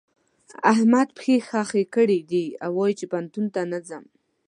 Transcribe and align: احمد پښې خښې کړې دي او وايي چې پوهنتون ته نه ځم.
احمد 0.71 1.07
پښې 1.17 1.35
خښې 1.47 1.83
کړې 1.95 2.19
دي 2.31 2.45
او 2.63 2.71
وايي 2.77 2.93
چې 2.99 3.05
پوهنتون 3.11 3.45
ته 3.53 3.61
نه 3.71 3.79
ځم. 3.87 4.03